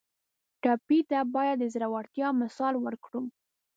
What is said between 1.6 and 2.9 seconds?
زړورتیا مثال